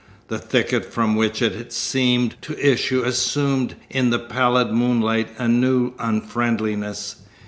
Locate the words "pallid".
4.17-4.71